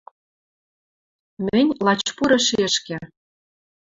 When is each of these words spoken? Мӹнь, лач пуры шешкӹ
Мӹнь, 1.45 1.71
лач 1.85 2.01
пуры 2.15 2.37
шешкӹ 2.47 2.97